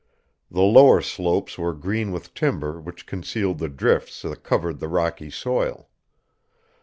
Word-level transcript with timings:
The 0.49 0.63
lower 0.63 0.99
slopes 1.03 1.59
were 1.59 1.75
green 1.75 2.11
with 2.11 2.33
timber 2.33 2.81
which 2.81 3.05
concealed 3.05 3.59
the 3.59 3.69
drifts 3.69 4.23
that 4.23 4.41
covered 4.43 4.79
the 4.79 4.87
rocky 4.87 5.29
soil. 5.29 5.89